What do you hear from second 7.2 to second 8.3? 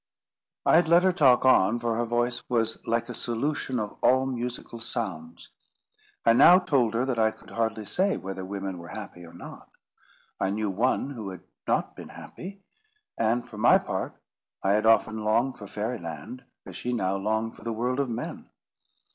could hardly say